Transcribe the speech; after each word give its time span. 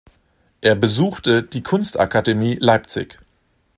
Er 0.61 0.73
besuchte 0.73 1.43
die 1.43 1.61
Kunstakademie 1.61 2.55
Leipzig. 2.59 3.19